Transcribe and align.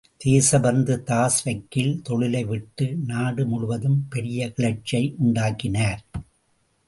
தேசபந்து 0.17 1.03
தாஸ் 1.03 1.43
வக்கீல் 1.43 2.01
தொழிலை 2.03 2.43
விட்டு 2.43 2.97
நாடு 3.07 3.45
முழுதும் 3.45 4.07
பெரிய 4.09 4.49
கிளர்ச்சியை 4.51 5.15
உண்டாக்கினார். 5.17 6.01